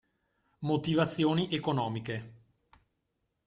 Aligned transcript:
Motivazioni 0.61 1.49
economiche. 1.51 2.33